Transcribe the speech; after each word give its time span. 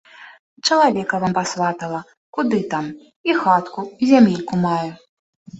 Чалавека 0.67 1.15
вам 1.23 1.33
пасватала, 1.37 2.01
куды 2.37 2.59
там, 2.71 2.85
і 3.31 3.39
хатку 3.43 3.81
і 3.91 4.03
зямельку 4.15 4.53
мае. 4.67 4.91